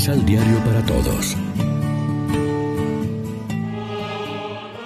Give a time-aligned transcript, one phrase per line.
[0.00, 1.36] Misal Diario para Todos.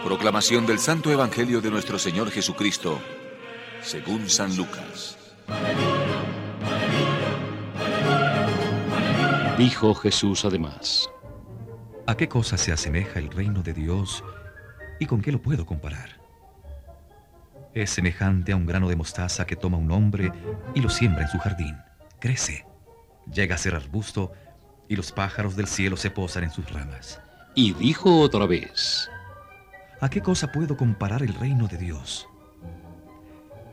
[0.03, 2.98] Proclamación del Santo Evangelio de nuestro Señor Jesucristo,
[3.80, 5.16] según San Lucas.
[9.57, 11.09] Dijo Jesús además,
[12.09, 14.25] ¿A qué cosa se asemeja el reino de Dios
[14.99, 16.19] y con qué lo puedo comparar?
[17.73, 20.33] Es semejante a un grano de mostaza que toma un hombre
[20.74, 21.77] y lo siembra en su jardín.
[22.19, 22.66] Crece,
[23.33, 24.33] llega a ser arbusto
[24.88, 27.20] y los pájaros del cielo se posan en sus ramas.
[27.55, 29.09] Y dijo otra vez,
[30.01, 32.29] ¿A qué cosa puedo comparar el reino de Dios?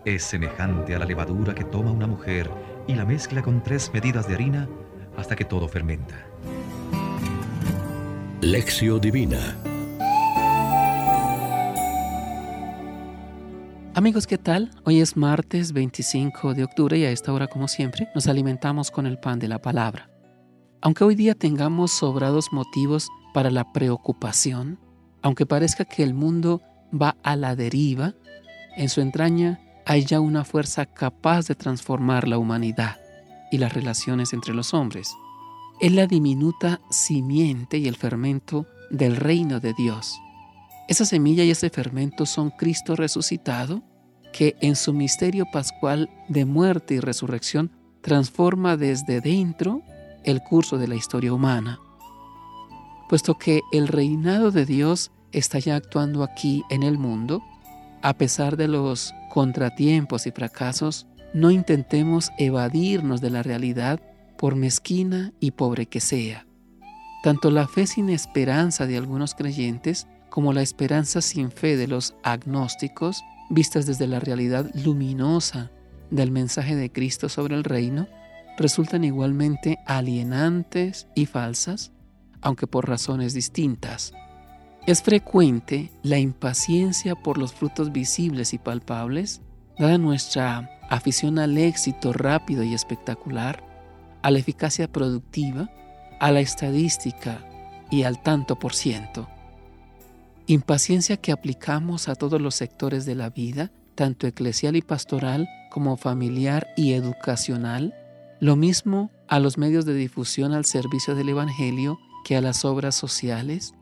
[0.05, 2.49] Es semejante a la levadura que toma una mujer
[2.87, 4.69] y la mezcla con tres medidas de harina
[5.17, 6.15] hasta que todo fermenta.
[8.41, 9.57] Lección Divina
[13.93, 14.71] Amigos, ¿qué tal?
[14.85, 19.05] Hoy es martes 25 de octubre y a esta hora, como siempre, nos alimentamos con
[19.05, 20.10] el pan de la palabra.
[20.81, 24.79] Aunque hoy día tengamos sobrados motivos para la preocupación,
[25.21, 28.15] aunque parezca que el mundo va a la deriva,
[28.75, 32.99] en su entraña hay ya una fuerza capaz de transformar la humanidad
[33.51, 35.13] y las relaciones entre los hombres.
[35.79, 40.19] Es la diminuta simiente y el fermento del reino de Dios.
[40.87, 43.83] Esa semilla y ese fermento son Cristo resucitado,
[44.33, 49.83] que en su misterio pascual de muerte y resurrección transforma desde dentro
[50.23, 51.79] el curso de la historia humana.
[53.09, 57.43] Puesto que el reinado de Dios está ya actuando aquí en el mundo,
[58.01, 64.01] a pesar de los contratiempos y fracasos, no intentemos evadirnos de la realidad
[64.37, 66.45] por mezquina y pobre que sea.
[67.23, 72.15] Tanto la fe sin esperanza de algunos creyentes como la esperanza sin fe de los
[72.23, 75.69] agnósticos, vistas desde la realidad luminosa
[76.09, 78.07] del mensaje de Cristo sobre el reino,
[78.61, 81.91] resultan igualmente alienantes y falsas,
[82.41, 84.13] aunque por razones distintas.
[84.87, 89.41] Es frecuente la impaciencia por los frutos visibles y palpables,
[89.77, 93.63] dada nuestra afición al éxito rápido y espectacular,
[94.23, 95.69] a la eficacia productiva,
[96.19, 97.47] a la estadística
[97.89, 99.27] y al tanto por ciento.
[100.47, 105.95] Impaciencia que aplicamos a todos los sectores de la vida, tanto eclesial y pastoral como
[105.95, 107.93] familiar y educacional,
[108.41, 112.95] lo mismo a los medios de difusión al servicio del Evangelio que a las obras
[112.95, 113.75] sociales,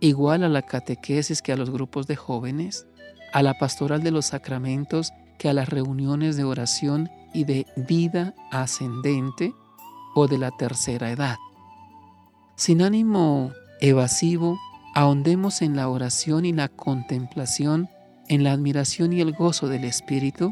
[0.00, 2.86] igual a la catequesis que a los grupos de jóvenes,
[3.34, 8.34] a la pastoral de los sacramentos que a las reuniones de oración y de vida
[8.50, 9.52] ascendente
[10.14, 11.36] o de la tercera edad.
[12.56, 13.52] Sin ánimo
[13.82, 14.58] evasivo,
[14.94, 17.90] ahondemos en la oración y la contemplación,
[18.28, 20.50] en la admiración y el gozo del Espíritu,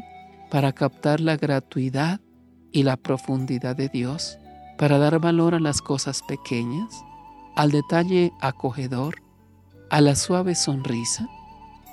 [0.51, 2.21] para captar la gratuidad
[2.77, 4.37] y la profundidad de Dios,
[4.77, 7.03] para dar valor a las cosas pequeñas,
[7.55, 9.15] al detalle acogedor,
[9.89, 11.27] a la suave sonrisa,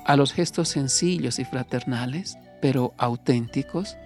[0.05, 3.97] a los gestos sencillos y fraternales, pero auténticos,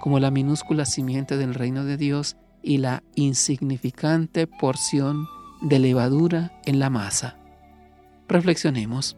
[0.00, 5.28] como la minúscula simiente del reino de Dios y la insignificante porción
[5.62, 7.36] de levadura en la masa.
[8.26, 9.16] Reflexionemos.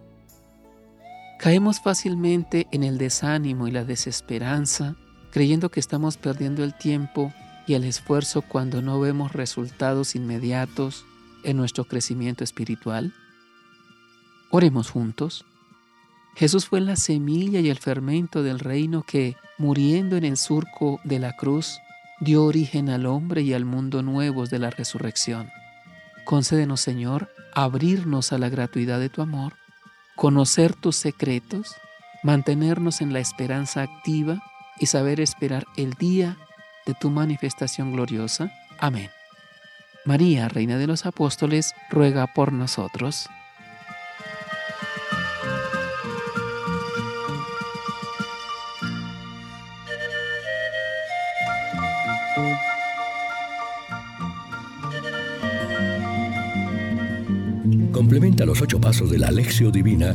[1.39, 4.95] Caemos fácilmente en el desánimo y la desesperanza,
[5.31, 7.33] creyendo que estamos perdiendo el tiempo
[7.67, 11.05] y el esfuerzo cuando no vemos resultados inmediatos
[11.45, 13.13] en nuestro crecimiento espiritual.
[14.51, 15.45] Oremos juntos.
[16.35, 21.19] Jesús fue la semilla y el fermento del reino que, muriendo en el surco de
[21.19, 21.79] la cruz,
[22.21, 25.51] dio origen al hombre y al mundo nuevos de la resurrección.
[26.25, 29.55] Concédenos, Señor, abrirnos a la gratuidad de tu amor,
[30.17, 31.75] conocer tus secretos,
[32.23, 34.43] mantenernos en la esperanza activa
[34.81, 36.37] y saber esperar el día
[36.87, 38.51] de tu manifestación gloriosa.
[38.79, 39.11] Amén.
[40.05, 43.29] María, Reina de los Apóstoles, ruega por nosotros.
[57.93, 60.15] Complementa los ocho pasos de la Alexio Divina